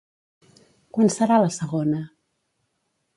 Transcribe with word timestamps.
Quan 0.97 1.11
serà 1.15 1.37
la 1.43 1.51
segona? 1.59 2.01